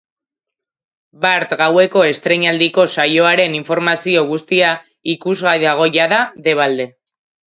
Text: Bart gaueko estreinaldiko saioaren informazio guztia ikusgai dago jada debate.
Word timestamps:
Bart 1.25 1.51
gaueko 1.59 2.05
estreinaldiko 2.13 2.85
saioaren 2.95 3.57
informazio 3.59 4.23
guztia 4.31 4.71
ikusgai 5.15 5.55
dago 5.67 5.89
jada 5.99 6.23
debate. 6.49 6.89